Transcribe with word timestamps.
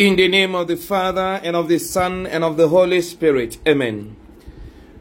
In 0.00 0.16
the 0.16 0.28
name 0.28 0.54
of 0.54 0.66
the 0.66 0.78
Father, 0.78 1.42
and 1.44 1.54
of 1.54 1.68
the 1.68 1.78
Son, 1.78 2.26
and 2.26 2.42
of 2.42 2.56
the 2.56 2.68
Holy 2.68 3.02
Spirit. 3.02 3.58
Amen. 3.68 4.16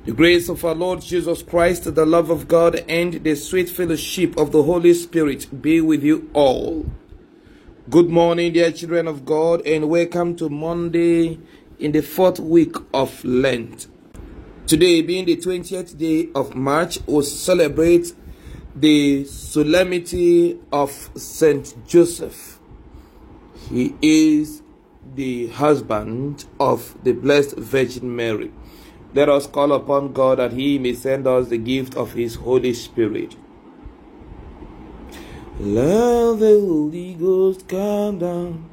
The 0.04 0.12
grace 0.12 0.50
of 0.50 0.66
our 0.66 0.76
Lord 0.76 1.00
Jesus 1.00 1.42
Christ, 1.42 1.96
the 1.96 2.06
love 2.06 2.30
of 2.30 2.50
God, 2.50 2.84
and 2.90 3.14
the 3.14 3.36
sweet 3.36 3.70
fellowship 3.70 4.38
of 4.38 4.52
the 4.52 4.62
Holy 4.62 4.94
Spirit 4.94 5.62
be 5.62 5.80
with 5.80 6.04
you 6.04 6.30
all. 6.34 6.86
Good 7.90 8.10
morning, 8.10 8.52
dear 8.52 8.74
children 8.74 9.08
of 9.08 9.24
God, 9.24 9.66
and 9.66 9.88
welcome 9.88 10.36
to 10.36 10.50
Monday 10.50 11.40
in 11.80 11.94
the 11.94 12.02
fourth 12.02 12.42
week 12.42 12.76
of 12.94 13.24
Lent. 13.24 13.88
Today, 14.68 15.02
being 15.02 15.24
the 15.24 15.38
20th 15.38 15.98
day 15.98 16.28
of 16.36 16.56
March, 16.56 17.00
we 17.08 17.24
celebrate 17.24 18.12
the 18.76 19.24
solemnity 19.24 20.60
of 20.74 20.92
Saint 21.16 21.88
Joseph. 21.88 22.60
He 23.70 23.96
is 24.02 24.62
the 25.16 25.48
husband 25.48 26.46
of 26.60 26.96
the 27.04 27.14
Blessed 27.14 27.58
Virgin 27.58 28.16
Mary. 28.16 28.52
Let 29.14 29.30
us 29.30 29.48
call 29.48 29.72
upon 29.74 30.14
God 30.14 30.40
that 30.40 30.54
He 30.54 30.78
may 30.78 30.94
send 30.94 31.26
us 31.28 31.48
the 31.48 31.58
gift 31.58 31.96
of 31.96 32.14
His 32.14 32.36
Holy 32.36 32.74
Spirit. 32.74 33.36
Let 35.60 36.40
the 36.40 36.60
Holy 36.60 37.16
Ghost 37.16 37.68
come 37.68 38.20
down, 38.20 38.70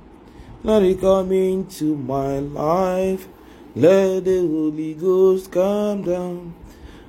let 0.62 0.82
it 0.82 1.00
come 1.00 1.32
into 1.32 1.96
my 1.96 2.38
life. 2.38 3.28
Let 3.74 4.24
the 4.24 4.40
Holy 4.40 4.94
Ghost 4.94 5.52
come 5.52 6.02
down, 6.02 6.54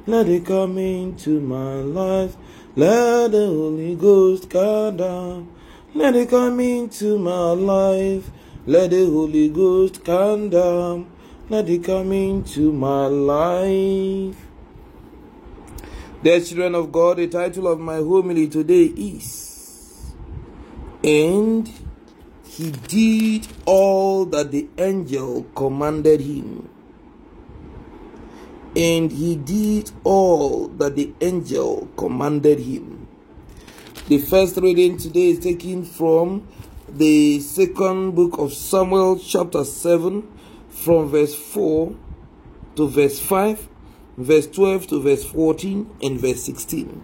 let 0.05 0.27
it 0.27 0.45
come 0.45 0.77
into 0.77 1.39
my 1.39 1.75
life. 1.75 2.35
Let 2.75 3.31
the 3.31 3.47
Holy 3.47 3.95
Ghost 3.95 4.49
come 4.49 4.97
down, 4.97 5.47
let 5.93 6.15
it 6.15 6.29
come 6.29 6.59
into 6.59 7.17
my 7.17 7.51
life. 7.51 8.29
Let 8.67 8.89
the 8.89 9.05
Holy 9.05 9.47
Ghost 9.47 10.03
come 10.03 10.49
down, 10.49 11.09
let 11.49 11.69
it 11.69 11.85
come 11.85 12.11
into 12.11 12.73
my 12.73 13.05
life. 13.07 14.35
Dear 16.21 16.41
children 16.41 16.75
of 16.75 16.91
God, 16.91 17.15
the 17.15 17.27
title 17.27 17.69
of 17.69 17.79
my 17.79 17.95
homily 17.95 18.49
today 18.49 18.83
is 18.83 20.13
And 21.01 21.71
he 22.43 22.71
did 22.71 23.47
all 23.65 24.25
that 24.25 24.51
the 24.51 24.67
angel 24.77 25.45
commanded 25.55 26.19
him. 26.19 26.67
And 28.75 29.09
he 29.13 29.37
did 29.37 29.91
all 30.03 30.67
that 30.67 30.97
the 30.97 31.13
angel 31.21 31.87
commanded 31.95 32.59
him. 32.59 33.07
The 34.09 34.17
first 34.17 34.57
reading 34.57 34.97
today 34.97 35.29
is 35.29 35.39
taken 35.39 35.85
from 35.85 36.49
the 36.87 37.41
second 37.41 38.15
book 38.15 38.37
of 38.37 38.53
Samuel, 38.53 39.19
chapter 39.19 39.65
7, 39.65 40.25
from 40.69 41.09
verse 41.09 41.35
4 41.35 41.93
to 42.77 42.87
verse 42.87 43.19
5, 43.19 43.67
verse 44.17 44.47
12 44.47 44.87
to 44.87 45.01
verse 45.01 45.25
14, 45.25 45.89
and 46.01 46.19
verse 46.19 46.43
16. 46.43 47.03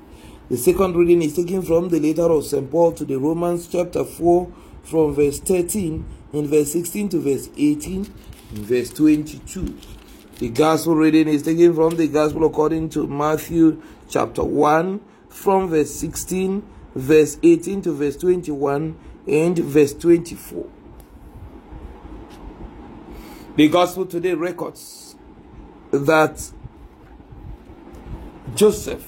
The 0.50 0.58
second 0.58 0.96
reading 0.96 1.22
is 1.22 1.36
taken 1.36 1.62
from 1.64 1.90
the 1.90 2.00
letter 2.00 2.32
of 2.32 2.46
St. 2.46 2.70
Paul 2.72 2.94
to 2.94 3.04
the 3.04 3.18
Romans, 3.18 3.68
chapter 3.68 4.06
4, 4.06 4.52
from 4.84 5.16
verse 5.16 5.40
13, 5.40 6.06
and 6.32 6.48
verse 6.48 6.72
16 6.72 7.10
to 7.10 7.20
verse 7.20 7.50
18, 7.58 8.14
and 8.52 8.60
verse 8.60 8.90
22. 8.92 9.78
The 10.40 10.50
gospel 10.50 10.96
reading 10.96 11.28
is 11.28 11.44
taken 11.44 11.74
from 11.76 11.98
the 11.98 12.08
gospel 12.08 12.46
according 12.46 12.90
to 12.92 13.06
Matthew, 13.06 13.82
chapter 14.10 14.46
1, 14.46 15.02
from 15.28 15.68
verse 15.68 15.94
16, 15.94 16.66
verse 16.96 17.38
18 17.44 17.82
to 17.82 17.92
verse 17.92 18.16
21 18.16 18.96
and 19.28 19.58
verse 19.58 19.94
24. 19.94 20.66
The 23.56 23.70
gospel 23.70 24.06
today 24.06 24.34
records 24.34 25.16
that 25.92 26.52
Joseph 28.56 29.08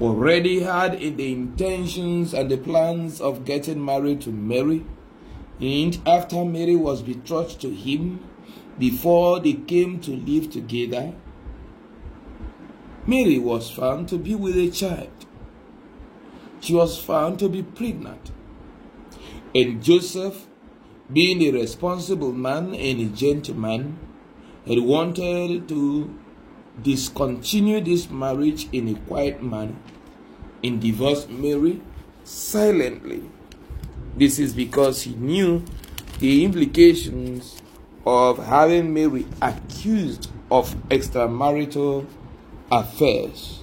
already 0.00 0.60
had 0.60 0.94
in 0.94 1.16
the 1.16 1.32
intentions 1.32 2.34
and 2.34 2.50
the 2.50 2.58
plans 2.58 3.20
of 3.20 3.44
getting 3.44 3.82
married 3.84 4.20
to 4.22 4.30
Mary, 4.30 4.84
and 5.60 5.98
after 6.06 6.44
Mary 6.44 6.76
was 6.76 7.02
betrothed 7.02 7.60
to 7.60 7.70
him, 7.70 8.20
before 8.78 9.40
they 9.40 9.54
came 9.54 10.00
to 10.00 10.10
live 10.10 10.50
together, 10.50 11.14
Mary 13.06 13.38
was 13.38 13.70
found 13.70 14.08
to 14.08 14.18
be 14.18 14.34
with 14.34 14.56
a 14.56 14.70
child 14.70 15.25
she 16.66 16.74
was 16.74 16.98
found 16.98 17.38
to 17.38 17.48
be 17.48 17.62
pregnant. 17.62 18.32
And 19.54 19.82
Joseph, 19.82 20.46
being 21.12 21.40
a 21.42 21.52
responsible 21.52 22.32
man 22.32 22.74
and 22.74 23.00
a 23.00 23.04
gentleman, 23.04 23.98
had 24.66 24.80
wanted 24.80 25.68
to 25.68 26.12
discontinue 26.82 27.80
this 27.80 28.10
marriage 28.10 28.68
in 28.72 28.88
a 28.88 28.94
quiet 29.06 29.40
manner 29.40 29.76
and 30.64 30.80
divorce 30.80 31.28
Mary 31.28 31.80
silently. 32.24 33.22
This 34.16 34.40
is 34.40 34.52
because 34.52 35.02
he 35.02 35.14
knew 35.14 35.62
the 36.18 36.44
implications 36.44 37.62
of 38.04 38.44
having 38.44 38.92
Mary 38.92 39.24
accused 39.40 40.30
of 40.50 40.74
extramarital 40.88 42.06
affairs. 42.72 43.62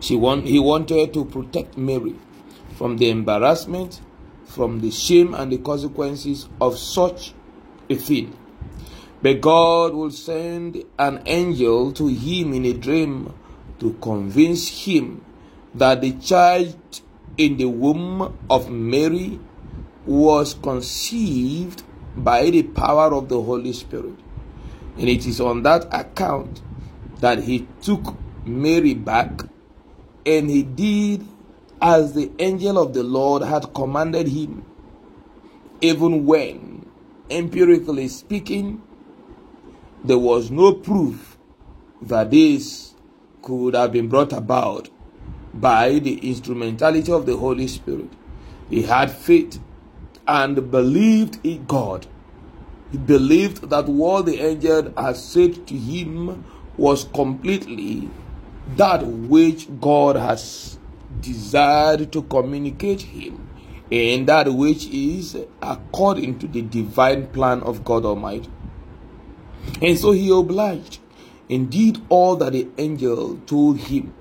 She 0.00 0.16
want, 0.16 0.46
he 0.46 0.58
wanted 0.58 1.12
to 1.14 1.24
protect 1.24 1.76
Mary 1.76 2.14
from 2.76 2.96
the 2.96 3.10
embarrassment, 3.10 4.00
from 4.46 4.80
the 4.80 4.90
shame 4.90 5.34
and 5.34 5.52
the 5.52 5.58
consequences 5.58 6.48
of 6.60 6.78
such 6.78 7.34
a 7.88 7.94
thing. 7.94 8.36
But 9.22 9.42
God 9.42 9.92
will 9.94 10.10
send 10.10 10.82
an 10.98 11.22
angel 11.26 11.92
to 11.92 12.06
him 12.06 12.54
in 12.54 12.64
a 12.64 12.72
dream 12.72 13.34
to 13.78 13.92
convince 14.00 14.86
him 14.86 15.24
that 15.74 16.00
the 16.00 16.12
child 16.12 16.76
in 17.36 17.58
the 17.58 17.66
womb 17.66 18.38
of 18.48 18.70
Mary 18.70 19.38
was 20.06 20.54
conceived 20.54 21.82
by 22.16 22.48
the 22.48 22.62
power 22.62 23.14
of 23.14 23.28
the 23.28 23.40
Holy 23.40 23.72
Spirit. 23.72 24.18
And 24.96 25.08
it 25.08 25.26
is 25.26 25.40
on 25.40 25.62
that 25.62 25.86
account 25.92 26.62
that 27.20 27.44
he 27.44 27.68
took 27.82 28.16
Mary 28.46 28.94
back 28.94 29.42
and 30.38 30.50
he 30.50 30.62
did 30.62 31.26
as 31.82 32.12
the 32.12 32.30
angel 32.38 32.78
of 32.78 32.92
the 32.92 33.02
Lord 33.02 33.42
had 33.42 33.72
commanded 33.74 34.28
him, 34.28 34.64
even 35.80 36.26
when, 36.26 36.86
empirically 37.30 38.08
speaking, 38.08 38.82
there 40.04 40.18
was 40.18 40.50
no 40.50 40.72
proof 40.72 41.38
that 42.02 42.30
this 42.30 42.94
could 43.42 43.74
have 43.74 43.92
been 43.92 44.08
brought 44.08 44.32
about 44.32 44.88
by 45.54 45.98
the 45.98 46.18
instrumentality 46.18 47.10
of 47.10 47.26
the 47.26 47.36
Holy 47.36 47.66
Spirit. 47.66 48.10
He 48.68 48.82
had 48.82 49.10
faith 49.10 49.58
and 50.28 50.70
believed 50.70 51.44
in 51.44 51.64
God. 51.64 52.06
He 52.92 52.98
believed 52.98 53.68
that 53.70 53.86
what 53.86 54.26
the 54.26 54.38
angel 54.40 54.92
had 54.96 55.16
said 55.16 55.66
to 55.66 55.74
him 55.74 56.44
was 56.76 57.04
completely 57.04 58.08
that 58.76 59.06
which 59.06 59.68
God 59.80 60.16
has 60.16 60.78
desired 61.20 62.12
to 62.12 62.22
communicate 62.22 63.02
him 63.02 63.48
and 63.90 64.28
that 64.28 64.52
which 64.52 64.86
is 64.86 65.36
according 65.60 66.38
to 66.38 66.46
the 66.46 66.62
divine 66.62 67.26
plan 67.28 67.60
of 67.62 67.84
God 67.84 68.04
Almighty. 68.04 68.50
And 69.82 69.98
so 69.98 70.12
he 70.12 70.30
obliged 70.30 71.00
and 71.48 71.70
did 71.70 72.00
all 72.08 72.36
that 72.36 72.52
the 72.52 72.68
angel 72.78 73.36
told 73.46 73.78
him. 73.78 74.14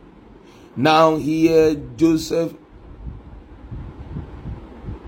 Now 0.76 1.18
here 1.18 1.76
Joseph 1.96 2.54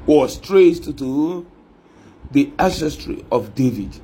was 0.06 0.38
traced 0.38 0.98
to 0.98 1.48
the 2.32 2.52
ancestry 2.60 3.26
of 3.32 3.56
David. 3.56 4.00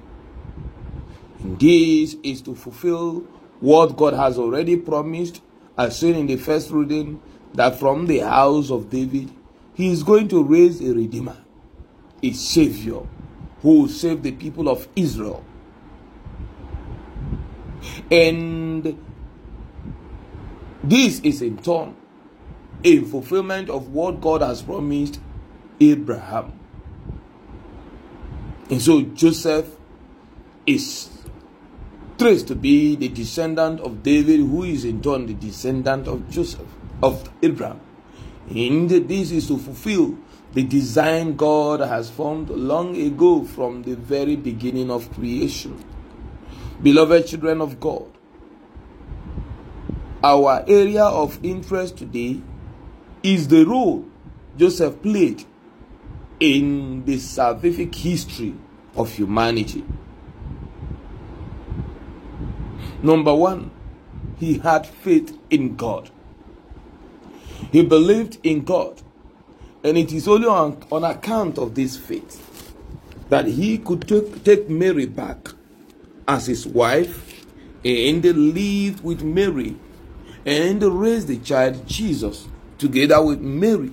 And 1.40 1.60
this 1.60 2.16
is 2.24 2.42
to 2.44 2.56
fulfill 2.56 3.26
what 3.60 3.98
God 3.98 4.14
has 4.14 4.38
already 4.38 4.78
promised, 4.78 5.42
as 5.78 6.00
seen 6.00 6.16
in 6.16 6.28
the 6.28 6.38
first 6.38 6.72
reading, 6.72 7.22
that 7.54 7.80
from 7.80 8.08
the 8.08 8.20
house 8.20 8.70
of 8.72 8.90
David, 8.90 9.32
he 9.74 9.92
is 9.92 10.04
going 10.04 10.28
to 10.30 10.44
raise 10.44 10.82
a 10.82 10.94
redeemer, 10.94 11.38
a 12.22 12.32
savior, 12.34 13.02
who 13.62 13.82
will 13.82 13.88
save 13.88 14.24
the 14.24 14.32
people 14.32 14.70
of 14.70 14.88
Israel. 14.96 15.44
And 18.12 18.98
this 20.84 21.20
is 21.22 21.42
in 21.42 21.58
turn 21.58 21.96
a 22.84 23.02
fulfillment 23.02 23.70
of 23.70 23.90
what 23.90 24.22
God 24.22 24.42
has 24.42 24.62
promised 24.62 25.20
Abraham. 25.80 26.60
And 28.70 28.82
so 28.82 29.02
Joseph 29.02 29.68
is 30.66 31.10
traced 32.18 32.48
to 32.48 32.56
be 32.56 32.96
the 32.96 33.10
descendant 33.10 33.80
of 33.82 34.04
David, 34.04 34.40
who 34.40 34.64
is 34.64 34.86
in 34.86 35.02
turn 35.02 35.26
the 35.26 35.34
descendant 35.34 36.08
of 36.08 36.30
Joseph, 36.30 36.68
of 37.02 37.30
Abraham. 37.42 37.80
And 38.50 38.90
this 38.90 39.32
is 39.32 39.48
to 39.48 39.58
fulfill 39.58 40.18
the 40.54 40.64
design 40.64 41.36
God 41.36 41.82
has 41.82 42.10
formed 42.10 42.50
long 42.50 42.96
ago 42.96 43.44
from 43.44 43.84
the 43.84 43.96
very 43.96 44.36
beginning 44.36 44.90
of 44.90 45.12
creation. 45.14 45.84
Beloved 46.82 47.28
children 47.28 47.62
of 47.62 47.80
God, 47.80 48.06
our 50.24 50.64
area 50.68 51.04
of 51.04 51.44
interest 51.44 51.98
today 51.98 52.42
is 53.22 53.48
the 53.48 53.66
role 53.66 54.06
Joseph 54.58 55.02
played 55.02 55.44
in 56.40 57.06
the 57.06 57.18
salvific 57.18 57.94
history 57.94 58.56
of 58.96 59.14
humanity. 59.14 59.84
Number 63.02 63.34
one, 63.34 63.72
he 64.40 64.58
had 64.60 64.86
faith 64.86 65.38
in 65.50 65.76
God. 65.76 66.10
He 67.72 67.84
believed 67.84 68.40
in 68.44 68.64
God. 68.64 69.02
And 69.84 69.98
it 69.98 70.12
is 70.12 70.28
only 70.28 70.48
on, 70.48 70.84
on 70.92 71.04
account 71.04 71.58
of 71.58 71.76
this 71.76 71.96
faith 71.96 72.74
that 73.30 73.46
he 73.46 73.78
could 73.78 74.08
take, 74.08 74.44
take 74.44 74.70
Mary 74.70 75.06
back 75.06 75.50
as 76.28 76.48
his 76.48 76.66
wife 76.66 77.46
and 77.86 78.24
lived 78.24 79.04
with 79.04 79.24
Mary 79.24 79.76
and 80.46 80.82
raised 80.84 81.28
the 81.28 81.38
child 81.38 81.88
Jesus 81.88 82.48
together 82.78 83.22
with 83.22 83.40
Mary. 83.40 83.92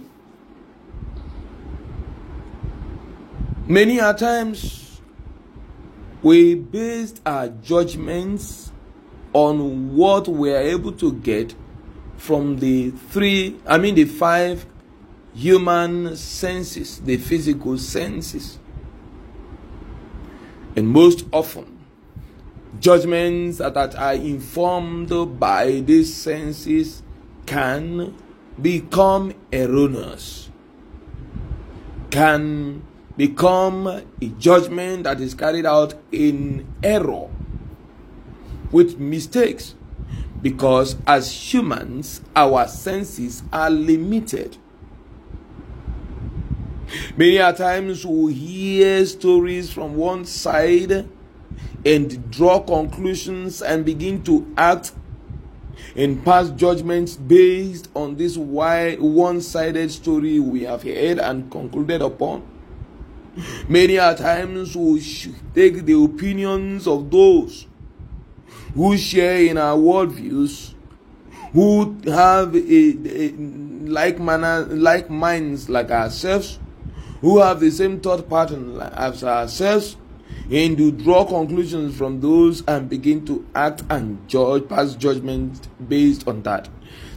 Many 3.67 3.99
a 3.99 4.15
times 4.15 5.01
we 6.23 6.55
based 6.55 7.21
our 7.27 7.49
judgments 7.49 8.73
on 9.35 9.95
what 9.95 10.29
we 10.29 10.55
are 10.55 10.61
able 10.61 10.93
to 10.93 11.13
get 11.13 11.55
from 12.17 12.61
the 12.61 12.91
three, 12.91 13.59
I 13.67 13.77
mean, 13.79 13.97
the 13.97 14.05
five 14.05 14.65
human 15.35 16.17
senses, 16.17 17.01
the 17.01 17.17
physical 17.17 17.77
senses. 17.77 18.59
And 20.77 20.89
most 20.89 21.27
often, 21.33 21.85
judgments 22.81 23.59
that 23.59 23.95
are 23.97 24.15
informed 24.15 25.39
by 25.39 25.81
these 25.81 26.15
senses 26.15 27.03
can 27.45 28.17
become 28.61 29.35
erroneous, 29.53 30.49
can 32.11 32.85
become 33.17 33.87
a 33.89 34.27
judgment 34.39 35.05
that 35.05 35.21
is 35.21 35.35
carried 35.35 35.67
out 35.67 35.95
in 36.13 36.67
error 36.83 37.29
with 38.75 38.99
mistakes 38.99 39.77
because 40.43 40.97
as 41.07 41.31
humans, 41.31 42.21
our 42.35 42.67
senses 42.67 43.45
are 43.53 43.71
limited. 43.71 44.57
Many 47.17 47.37
a 47.37 47.53
times 47.53 48.05
we 48.05 48.35
hear 48.35 49.07
stories 49.07 49.73
from 49.73 49.95
one 49.95 50.25
side 50.25 51.09
and 51.87 52.31
draw 52.33 52.59
conclusions 52.59 53.63
and 53.63 53.85
begin 53.85 54.25
to 54.25 54.53
act 54.57 54.91
and 55.95 56.25
pass 56.25 56.51
judgments 56.51 57.15
based 57.17 57.89
on 57.95 58.17
this 58.17 58.37
one 58.37 59.41
sided 59.41 59.91
story 59.93 60.41
we 60.41 60.65
have 60.65 60.83
heard 60.83 61.21
and 61.21 61.49
concluded 61.49 62.03
upon. 62.03 62.43
Many 63.69 63.97
a 63.97 64.17
times 64.17 64.77
we 64.77 65.01
take 65.55 65.85
the 65.85 65.95
opinions 65.95 66.89
of 66.89 67.09
those 67.13 67.69
who 68.75 68.97
share 68.97 69.39
in 69.39 69.57
our 69.57 69.77
worldviews, 69.77 70.75
who 71.53 71.97
have 72.07 72.55
a, 72.55 72.59
a 72.59 73.33
like 73.87 74.19
manner, 74.19 74.67
like 74.67 75.09
minds 75.09 75.69
like 75.69 75.91
ourselves, 75.91 76.59
who 77.21 77.39
have 77.39 77.61
the 77.61 77.71
same 77.71 78.01
thought 78.01 78.29
pattern 78.29 78.81
as 78.81 79.23
ourselves, 79.23 79.97
and 80.51 80.77
to 80.77 80.91
draw 80.91 81.25
conclusions 81.25 81.97
from 81.97 82.21
those 82.21 82.65
and 82.67 82.89
begin 82.89 83.25
to 83.25 83.47
act 83.55 83.83
and 83.89 84.29
judge, 84.29 84.69
pass 84.69 84.95
judgment 84.95 85.69
based 85.89 86.27
on 86.27 86.43
that. 86.43 86.69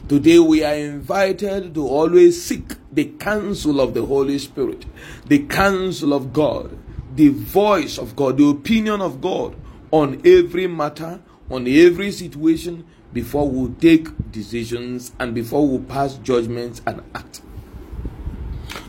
Today 0.08 0.38
we 0.38 0.64
are 0.64 0.74
invited 0.74 1.74
to 1.74 1.86
always 1.86 2.42
seek 2.42 2.76
the 2.92 3.04
counsel 3.04 3.80
of 3.80 3.92
the 3.92 4.06
Holy 4.06 4.38
Spirit, 4.38 4.86
the 5.26 5.40
counsel 5.40 6.14
of 6.14 6.32
God, 6.32 6.78
the 7.14 7.28
voice 7.28 7.98
of 7.98 8.16
God, 8.16 8.38
the 8.38 8.48
opinion 8.48 9.00
of 9.00 9.20
God 9.20 9.56
on 9.90 10.22
every 10.24 10.66
matter 10.66 11.20
on 11.50 11.66
every 11.66 12.12
situation 12.12 12.84
before 13.12 13.48
we 13.48 13.72
take 13.74 14.08
decisions 14.30 15.12
and 15.18 15.34
before 15.34 15.66
we 15.66 15.78
pass 15.84 16.14
judgments 16.16 16.82
and 16.86 17.02
act. 17.14 17.40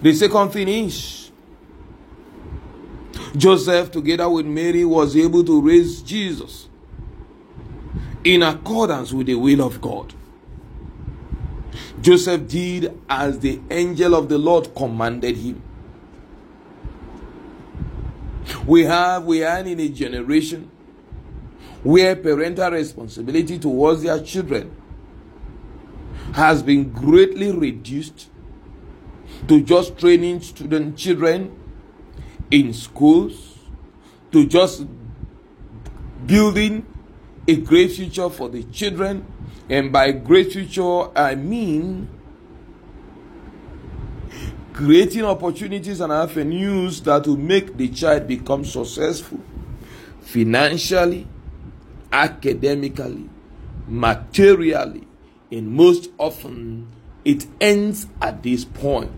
The 0.02 0.14
second 0.14 0.50
thing 0.50 0.68
is 0.68 1.32
Joseph, 3.36 3.92
together 3.92 4.30
with 4.30 4.46
Mary, 4.46 4.84
was 4.84 5.16
able 5.16 5.44
to 5.44 5.62
raise 5.62 6.02
Jesus 6.02 6.68
in 8.24 8.44
accordance 8.44 9.14
with 9.14 9.28
the 9.28 9.36
will 9.36 9.62
of 9.62 9.80
God. 9.80 10.14
Joseph 12.02 12.48
did 12.48 12.98
as 13.10 13.40
the 13.40 13.60
angel 13.70 14.16
of 14.16 14.30
the 14.30 14.38
Lord 14.38 14.74
commanded 14.76 15.38
him. 15.38 15.62
We 18.66 18.84
have, 18.84 19.26
we 19.26 19.44
are 19.44 19.60
in 19.60 19.80
a 19.80 19.90
generation 19.90 20.72
where 21.84 22.16
parental 22.16 22.72
responsibility 22.72 23.58
towards 23.58 24.04
their 24.04 24.20
children 24.22 24.76
has 26.34 26.62
been 26.62 26.92
greatly 26.92 27.52
reduced 27.52 28.28
to 29.48 29.62
just 29.62 29.98
training 29.98 30.42
student 30.42 30.98
children 30.98 31.56
in 32.52 32.74
schools 32.74 33.58
to 34.31 34.46
just 34.46 34.86
building 36.26 36.86
a 37.48 37.56
great 37.56 37.92
future 37.92 38.30
for 38.30 38.50
the 38.50 38.64
children. 38.64 39.26
And 39.70 39.92
by 39.92 40.12
great 40.12 40.52
future 40.52 41.16
i 41.18 41.36
mean 41.36 42.10
creating 44.74 45.26
opportunities 45.26 46.00
and 46.00 46.12
avenues 46.12 47.02
that 47.02 47.28
will 47.28 47.38
make 47.38 47.76
the 47.78 47.90
child 47.90 48.26
become 48.28 48.64
successful 48.66 49.40
financially 50.22 51.28
academically, 52.12 53.30
materially, 53.88 55.08
and 55.52 55.72
most 55.72 56.10
often 56.18 56.88
it 57.26 57.46
ends 57.60 58.08
at 58.22 58.44
this 58.44 58.66
point. 58.66 59.12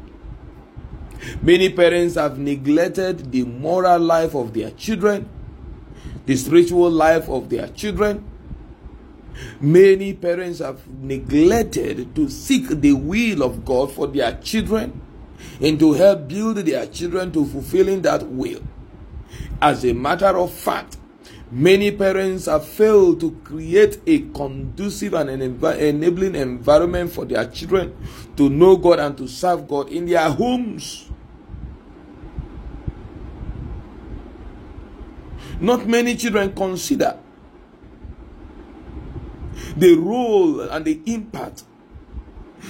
Many 1.42 1.70
parents 1.70 2.16
have 2.16 2.40
neglected 2.40 3.32
the 3.32 3.44
moral 3.44 4.00
life 4.00 4.36
of 4.36 4.54
their 4.54 4.72
children, 4.72 5.30
the 6.26 6.36
spiritual 6.36 6.90
life 6.90 7.30
of 7.30 7.50
their 7.50 7.68
children. 7.68 8.26
Many 9.60 10.14
parents 10.14 10.60
have 10.60 10.88
neglected 10.88 12.16
to 12.16 12.30
seek 12.30 12.68
the 12.68 12.94
will 12.94 13.44
of 13.44 13.64
God 13.64 13.92
for 13.92 14.08
their 14.08 14.34
children 14.38 15.00
and 15.62 15.80
to 15.80 15.94
help 15.94 16.28
build 16.28 16.58
their 16.58 16.86
children 16.88 17.32
to 17.32 17.46
fulfilling 17.46 18.02
that 18.02 18.28
will. 18.28 18.62
As 19.62 19.86
a 19.86 19.94
matter 19.94 20.38
of 20.38 20.52
fact, 20.52 20.98
Many 21.54 21.92
parents 21.92 22.46
have 22.46 22.66
failed 22.66 23.20
to 23.20 23.32
create 23.44 24.00
a 24.08 24.20
conducive 24.30 25.14
and 25.14 25.30
an 25.30 25.42
enabling 25.42 26.36
environment 26.36 27.12
for 27.12 27.26
their 27.26 27.46
children 27.46 27.94
to 28.38 28.50
know 28.50 28.78
God 28.78 29.00
and 29.00 29.18
to 29.18 29.28
serve 29.28 29.68
God 29.68 29.90
in 29.90 30.06
their 30.06 30.30
homes. 30.30 31.10
Not 35.60 35.86
many 35.88 36.16
children 36.16 36.56
consider 36.56 37.20
the 39.76 39.96
role 39.96 40.62
and 40.62 40.86
the 40.86 41.02
impact 41.06 41.64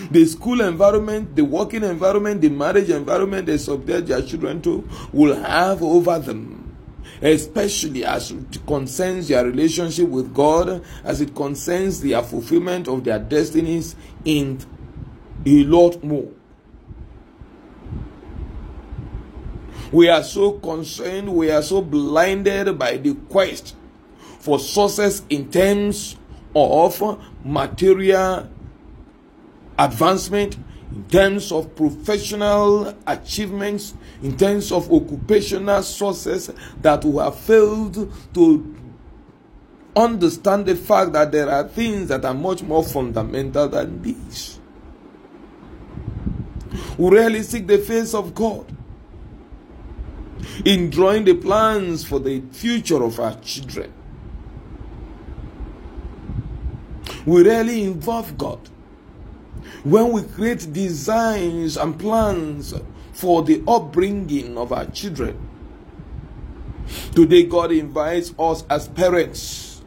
the 0.09 0.25
school 0.25 0.61
environment, 0.61 1.35
the 1.35 1.43
working 1.43 1.83
environment, 1.83 2.41
the 2.41 2.49
marriage 2.49 2.89
environment 2.89 3.45
they 3.45 3.57
subject 3.57 4.07
their 4.07 4.21
children 4.21 4.61
to 4.61 4.87
will 5.13 5.35
have 5.35 5.83
over 5.83 6.17
them 6.17 6.60
especially 7.21 8.05
as 8.05 8.31
it 8.31 8.65
concerns 8.65 9.27
their 9.27 9.45
relationship 9.45 10.07
with 10.07 10.33
God, 10.33 10.83
as 11.03 11.21
it 11.21 11.35
concerns 11.35 12.01
their 12.01 12.21
fulfillment 12.23 12.87
of 12.87 13.03
their 13.03 13.19
destinies, 13.19 13.95
and 14.25 14.65
a 15.45 15.63
lot 15.63 16.03
more. 16.03 16.29
We 19.91 20.07
are 20.07 20.23
so 20.23 20.53
concerned, 20.53 21.33
we 21.33 21.51
are 21.51 21.61
so 21.61 21.81
blinded 21.81 22.79
by 22.79 22.97
the 22.97 23.13
quest 23.13 23.75
for 24.39 24.57
success 24.57 25.21
in 25.29 25.51
terms 25.51 26.15
of 26.55 27.21
material 27.43 28.49
advancement 29.77 30.57
in 30.93 31.05
terms 31.05 31.51
of 31.51 31.75
professional 31.75 32.93
achievements, 33.07 33.93
in 34.21 34.35
terms 34.35 34.71
of 34.71 34.91
occupational 34.91 35.81
sources, 35.83 36.51
that 36.81 37.03
we 37.05 37.17
have 37.17 37.39
failed 37.39 38.11
to 38.33 38.75
understand 39.95 40.65
the 40.65 40.75
fact 40.75 41.13
that 41.13 41.31
there 41.31 41.49
are 41.49 41.67
things 41.67 42.09
that 42.09 42.25
are 42.25 42.33
much 42.33 42.61
more 42.63 42.83
fundamental 42.83 43.67
than 43.69 44.01
these. 44.01 44.59
We 46.97 47.09
rarely 47.09 47.43
seek 47.43 47.67
the 47.67 47.77
face 47.77 48.13
of 48.13 48.35
God 48.35 48.65
in 50.65 50.89
drawing 50.89 51.25
the 51.25 51.35
plans 51.35 52.05
for 52.05 52.19
the 52.19 52.41
future 52.51 53.01
of 53.01 53.19
our 53.19 53.35
children. 53.41 53.93
We 57.25 57.43
rarely 57.43 57.83
involve 57.83 58.37
God 58.37 58.69
when 59.83 60.11
we 60.11 60.23
create 60.23 60.71
designs 60.73 61.77
and 61.77 61.99
plans 61.99 62.73
for 63.13 63.43
the 63.43 63.63
upbringing 63.67 64.57
of 64.57 64.71
our 64.71 64.85
children. 64.85 65.37
Today, 67.15 67.43
God 67.43 67.71
invites 67.71 68.33
us 68.37 68.63
as 68.69 68.87
parents 68.87 69.81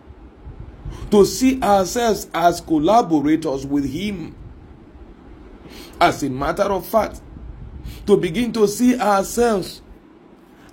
to 1.10 1.24
see 1.24 1.60
ourselves 1.62 2.28
as 2.34 2.60
collaborators 2.60 3.66
with 3.66 3.88
Him. 3.90 4.34
As 6.00 6.22
a 6.22 6.30
matter 6.30 6.64
of 6.64 6.86
fact, 6.86 7.20
to 8.06 8.16
begin 8.16 8.52
to 8.52 8.66
see 8.66 8.98
ourselves 8.98 9.80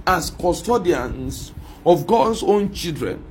as 0.06 0.32
custodians 0.32 1.54
of 1.86 2.08
God's 2.08 2.44
own 2.44 2.74
children 2.74 3.24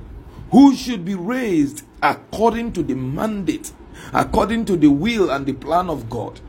who 0.51 0.75
should 0.75 1.05
be 1.05 1.15
raised 1.15 1.83
according 2.01 2.73
to 2.73 2.83
the 2.83 2.95
mandate, 2.95 3.71
according 4.13 4.65
to 4.65 4.77
the 4.77 4.89
will 4.89 5.29
and 5.29 5.45
the 5.45 5.53
plan 5.53 5.89
of 5.89 6.09
God. 6.09 6.39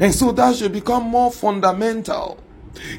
And 0.00 0.14
so 0.14 0.32
that 0.32 0.56
should 0.56 0.72
become 0.72 1.04
more 1.04 1.32
fundamental 1.32 2.42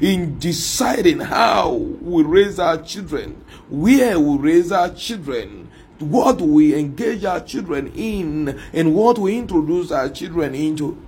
in 0.00 0.38
deciding 0.38 1.20
how 1.20 1.74
we 1.74 2.22
raise 2.22 2.58
our 2.58 2.78
children, 2.82 3.44
where 3.68 4.18
we 4.18 4.38
raise 4.38 4.72
our 4.72 4.90
children, 4.90 5.70
what 5.98 6.40
we 6.40 6.74
engage 6.74 7.24
our 7.24 7.40
children 7.40 7.92
in, 7.94 8.60
and 8.72 8.94
what 8.94 9.18
we 9.18 9.38
introduce 9.38 9.90
our 9.90 10.08
children 10.08 10.54
into. 10.54 11.00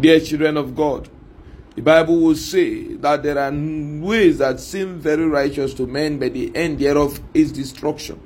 Dear 0.00 0.20
children 0.20 0.56
of 0.56 0.74
God, 0.74 1.08
the 1.74 1.82
Bible 1.82 2.20
will 2.20 2.34
say 2.34 2.94
that 2.94 3.22
there 3.22 3.38
are 3.38 3.52
ways 3.52 4.38
that 4.38 4.60
seem 4.60 4.98
very 4.98 5.26
righteous 5.26 5.74
to 5.74 5.86
men, 5.86 6.18
but 6.18 6.34
the 6.34 6.54
end 6.56 6.78
thereof 6.78 7.20
is 7.34 7.52
destruction. 7.52 8.20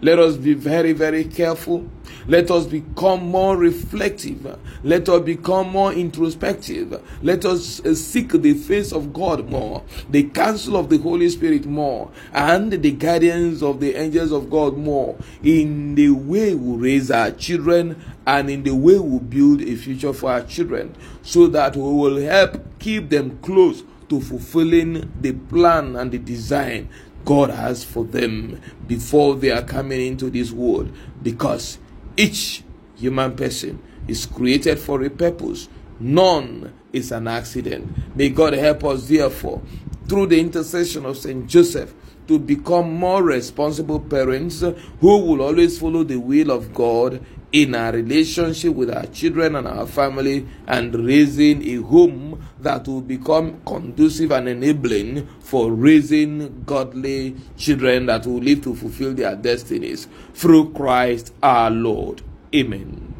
Let 0.00 0.18
us 0.18 0.36
be 0.36 0.54
very, 0.54 0.92
very 0.92 1.24
careful. 1.24 1.88
Let 2.28 2.50
us 2.50 2.66
become 2.66 3.26
more 3.26 3.56
reflective. 3.56 4.58
Let 4.82 5.08
us 5.08 5.22
become 5.22 5.70
more 5.70 5.92
introspective. 5.92 7.00
Let 7.22 7.44
us 7.44 7.80
uh, 7.84 7.94
seek 7.94 8.32
the 8.32 8.54
face 8.54 8.92
of 8.92 9.12
God 9.12 9.48
more, 9.48 9.84
the 10.10 10.24
counsel 10.24 10.76
of 10.76 10.88
the 10.88 10.98
Holy 10.98 11.28
Spirit 11.28 11.66
more, 11.66 12.10
and 12.32 12.72
the 12.72 12.92
guidance 12.92 13.62
of 13.62 13.80
the 13.80 13.94
angels 13.94 14.32
of 14.32 14.50
God 14.50 14.76
more 14.76 15.16
in 15.42 15.94
the 15.94 16.10
way 16.10 16.54
we 16.54 16.76
raise 16.76 17.10
our 17.10 17.30
children 17.30 18.02
and 18.26 18.50
in 18.50 18.64
the 18.64 18.74
way 18.74 18.98
we 18.98 19.18
build 19.20 19.62
a 19.62 19.76
future 19.76 20.12
for 20.12 20.32
our 20.32 20.42
children 20.42 20.94
so 21.22 21.46
that 21.46 21.76
we 21.76 21.82
will 21.82 22.16
help 22.16 22.60
keep 22.80 23.08
them 23.08 23.38
close 23.38 23.84
to 24.08 24.20
fulfilling 24.20 25.12
the 25.20 25.32
plan 25.32 25.96
and 25.96 26.12
the 26.12 26.18
design 26.18 26.88
God 27.26 27.50
has 27.50 27.84
for 27.84 28.04
them 28.04 28.60
before 28.86 29.34
they 29.34 29.50
are 29.50 29.64
coming 29.64 30.00
into 30.00 30.30
this 30.30 30.52
world 30.52 30.90
because 31.22 31.78
each 32.16 32.62
human 32.94 33.34
person 33.34 33.82
is 34.08 34.26
created 34.26 34.78
for 34.78 35.02
a 35.02 35.10
purpose. 35.10 35.68
None 35.98 36.72
is 36.92 37.10
an 37.10 37.26
accident. 37.26 38.16
May 38.16 38.28
God 38.28 38.52
help 38.52 38.84
us, 38.84 39.08
therefore, 39.08 39.60
through 40.08 40.28
the 40.28 40.38
intercession 40.38 41.04
of 41.04 41.18
Saint 41.18 41.48
Joseph, 41.48 41.92
to 42.28 42.38
become 42.38 42.92
more 42.92 43.22
responsible 43.22 44.00
parents 44.00 44.60
who 44.60 45.18
will 45.18 45.42
always 45.42 45.78
follow 45.78 46.02
the 46.04 46.16
will 46.16 46.50
of 46.50 46.74
God 46.74 47.24
in 47.52 47.74
our 47.74 47.92
relationship 47.92 48.74
with 48.74 48.90
our 48.90 49.06
children 49.06 49.56
and 49.56 49.66
our 49.66 49.86
family 49.86 50.46
and 50.66 50.94
raising 50.94 51.66
a 51.66 51.76
home 51.76 52.44
that 52.60 52.86
will 52.88 53.00
become 53.00 53.60
conducive 53.64 54.32
and 54.32 54.48
enabling 54.48 55.26
for 55.40 55.72
raising 55.72 56.62
godly 56.64 57.36
children 57.56 58.06
that 58.06 58.26
will 58.26 58.38
live 58.40 58.62
to 58.62 58.74
fulfill 58.74 59.14
their 59.14 59.36
destinies 59.36 60.08
through 60.34 60.72
Christ 60.72 61.32
our 61.42 61.70
Lord. 61.70 62.22
Amen. 62.54 63.14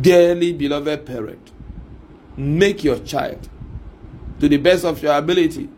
Dearly 0.00 0.52
beloved 0.52 1.06
parent, 1.06 1.52
make 2.36 2.84
your 2.84 2.98
child, 2.98 3.48
to 4.40 4.48
the 4.48 4.58
best 4.58 4.84
of 4.84 5.02
your 5.02 5.16
ability, 5.16 5.68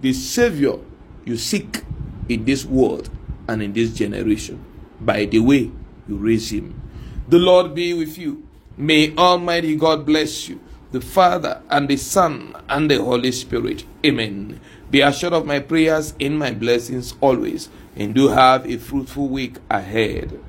the 0.00 0.12
Savior 0.12 0.78
you 1.24 1.36
seek 1.36 1.82
in 2.28 2.44
this 2.44 2.64
world 2.64 3.10
and 3.48 3.62
in 3.62 3.72
this 3.72 3.92
generation 3.92 4.64
by 5.00 5.24
the 5.24 5.38
way 5.38 5.70
you 6.08 6.16
raise 6.16 6.52
him. 6.52 6.80
The 7.28 7.38
Lord 7.38 7.74
be 7.74 7.94
with 7.94 8.18
you. 8.18 8.46
May 8.76 9.14
Almighty 9.16 9.76
God 9.76 10.06
bless 10.06 10.48
you, 10.48 10.60
the 10.92 11.00
Father 11.00 11.62
and 11.68 11.88
the 11.88 11.96
Son 11.96 12.54
and 12.68 12.90
the 12.90 13.02
Holy 13.02 13.32
Spirit. 13.32 13.84
Amen. 14.04 14.60
Be 14.90 15.00
assured 15.00 15.32
of 15.32 15.46
my 15.46 15.60
prayers 15.60 16.14
and 16.20 16.38
my 16.38 16.50
blessings 16.50 17.14
always, 17.20 17.68
and 17.94 18.14
do 18.14 18.28
have 18.28 18.66
a 18.66 18.76
fruitful 18.78 19.28
week 19.28 19.56
ahead. 19.70 20.40